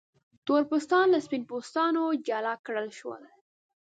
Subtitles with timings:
[0.45, 3.23] تور پوستان له سپین پوستو جلا کړل شول.